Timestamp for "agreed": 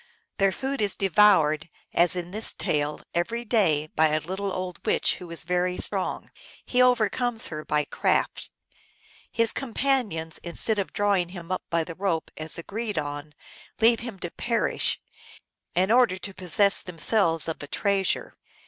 12.57-12.97